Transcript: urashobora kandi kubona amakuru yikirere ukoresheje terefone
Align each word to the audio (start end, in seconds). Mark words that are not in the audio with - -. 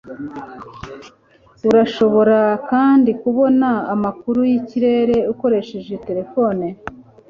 urashobora 1.69 2.39
kandi 2.69 3.09
kubona 3.21 3.69
amakuru 3.93 4.39
yikirere 4.51 5.17
ukoresheje 5.31 5.93
terefone 6.07 6.65